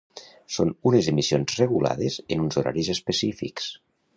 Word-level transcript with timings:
Són 0.53 0.71
unes 0.91 1.09
emissions 1.11 1.53
regulades 1.61 2.17
en 2.37 2.43
uns 2.47 2.61
horaris 2.63 2.91
específics. 2.95 3.73